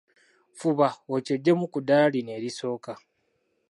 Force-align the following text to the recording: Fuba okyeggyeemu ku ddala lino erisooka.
Fuba 0.57 0.87
okyeggyeemu 1.15 1.65
ku 1.71 1.79
ddala 1.83 2.07
lino 2.13 2.31
erisooka. 2.37 2.93